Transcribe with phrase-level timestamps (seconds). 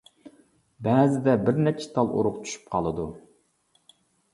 [0.87, 3.11] بەزىدە بىر نەچچە تال ئۇرۇق چۈشۈپ قالىدۇ.